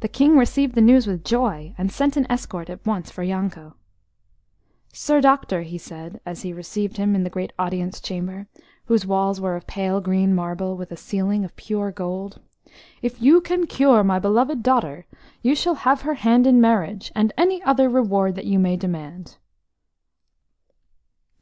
The 0.00 0.08
King 0.08 0.38
received 0.38 0.74
the 0.74 0.80
news 0.80 1.06
with 1.06 1.22
joy, 1.22 1.74
and 1.76 1.92
sent 1.92 2.16
an 2.16 2.26
escort 2.30 2.70
at 2.70 2.86
once 2.86 3.10
for 3.10 3.22
Yanko. 3.22 3.74
"Sir 4.94 5.20
Doctor," 5.20 5.60
he 5.60 5.76
said, 5.76 6.18
as 6.24 6.40
he 6.40 6.54
received 6.54 6.96
him 6.96 7.14
in 7.14 7.24
the 7.24 7.28
great 7.28 7.52
audience 7.58 8.00
chamber, 8.00 8.46
whose 8.86 9.04
walls 9.04 9.42
were 9.42 9.54
of 9.54 9.66
pale 9.66 10.00
green 10.00 10.34
marble, 10.34 10.78
with 10.78 10.90
a 10.90 10.96
ceiling 10.96 11.44
of 11.44 11.54
pure 11.56 11.92
gold, 11.92 12.40
"if 13.02 13.20
you 13.20 13.42
can 13.42 13.66
cure 13.66 14.02
my 14.02 14.18
beloved 14.18 14.62
daughter, 14.62 15.04
you 15.42 15.54
shall 15.54 15.74
have 15.74 16.00
her 16.00 16.14
hand 16.14 16.46
in 16.46 16.58
marriage, 16.58 17.12
and 17.14 17.34
any 17.36 17.62
other 17.64 17.90
reward 17.90 18.36
that 18.36 18.46
you 18.46 18.58
may 18.58 18.78
demand." 18.78 19.36